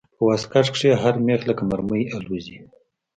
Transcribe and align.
په 0.17 0.23
واسکټ 0.29 0.65
کښې 0.73 0.91
هر 1.03 1.15
مېخ 1.25 1.41
لکه 1.49 1.63
مرمۍ 1.69 2.03
الوزي. 2.15 2.57